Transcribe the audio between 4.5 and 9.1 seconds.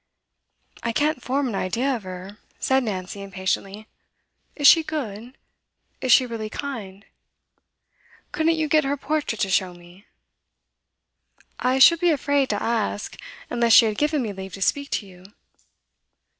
'Is she good? Is she really kind? Couldn't you get her